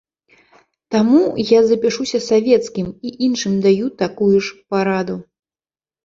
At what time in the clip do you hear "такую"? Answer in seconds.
4.01-4.37